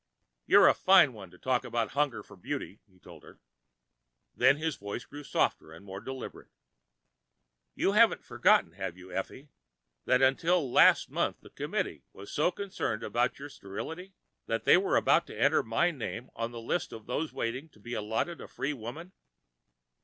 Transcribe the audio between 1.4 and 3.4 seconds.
about hunger for beauty," he told her.